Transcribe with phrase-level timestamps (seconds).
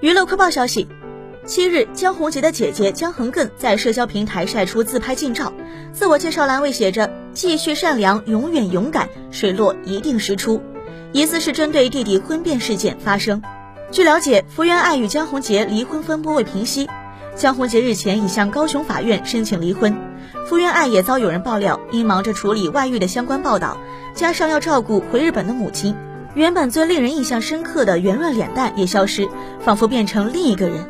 [0.00, 0.86] 娱乐快报消息，
[1.44, 5.52] 七日，江宏杰的姐姐江恒艮在社交平台晒出自拍近照，
[5.92, 10.62] 自我介绍栏位写着“继续善良，永远勇敢，水落一定时出”，
[11.10, 13.42] 疑似是针对弟弟婚变事件发声。
[13.90, 16.88] 据了解，福原爱与江宏杰离婚风波未平息，
[17.34, 19.96] 江宏杰日前已向高雄法院申请离婚，
[20.46, 23.76] 福原爱也遭有人爆料，因忙着处理外遇的相关报道，
[24.14, 25.96] 加上要照顾回日本的母亲。
[26.38, 29.28] 原本最令人印象深刻的圆润脸蛋也消失，
[29.60, 30.86] 仿佛变成另一个人。